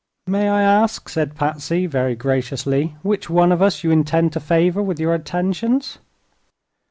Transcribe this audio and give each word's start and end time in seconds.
"May 0.25 0.49
I 0.49 0.63
ask," 0.63 1.09
said 1.09 1.35
Patsy, 1.35 1.85
very 1.85 2.15
graciously, 2.15 2.95
"which 3.03 3.29
one 3.29 3.51
of 3.51 3.61
us 3.61 3.83
you 3.83 3.91
intend 3.91 4.33
to 4.33 4.39
favor 4.39 4.81
with 4.81 4.99
your 4.99 5.13
attentions?" 5.13 5.99